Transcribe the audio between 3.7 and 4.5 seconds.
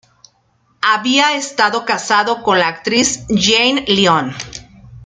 Lion.